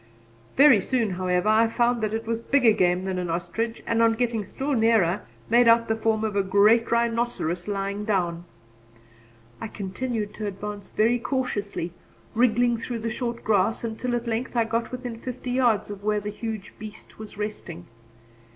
[0.57, 4.13] Very soon, however, I found that it was bigger game than an ostrich, and on
[4.13, 8.45] getting still nearer made out the form of a great rhinoceros lying down.
[9.61, 11.93] I continued to advance very cautiously,
[12.33, 16.19] wriggling through the short grass until at length I got within fifty yards of where
[16.19, 17.85] the huge beast was resting.